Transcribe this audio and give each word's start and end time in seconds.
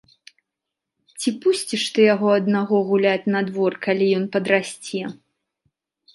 Ці 1.19 1.29
пусціш 1.43 1.83
ты 1.97 2.07
яго 2.15 2.27
аднаго 2.39 2.75
гуляць 2.89 3.29
на 3.37 3.45
двор, 3.51 3.71
калі 3.85 4.09
ён 4.23 4.27
падрасце? 4.39 5.01